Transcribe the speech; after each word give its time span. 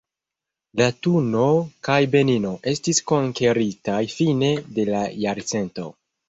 Latuno 0.79 1.43
kaj 1.87 1.97
Benino 2.15 2.53
estis 2.71 3.03
konkeritaj 3.13 3.99
fine 4.15 4.51
de 4.79 4.87
la 4.91 5.05
jarcento. 5.27 5.89